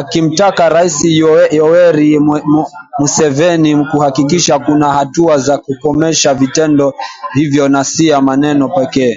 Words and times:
akimtaka 0.00 0.62
Rais 0.76 0.98
Yoweri 1.58 2.20
Museveni 2.98 3.84
kuhakikisha 3.86 4.58
kuna 4.58 4.92
hatua 4.92 5.38
za 5.38 5.58
kukomesha 5.58 6.34
vitendo 6.34 6.94
hivyo 7.34 7.68
na 7.68 7.84
sio 7.84 8.22
maneno 8.22 8.68
pekee 8.68 9.16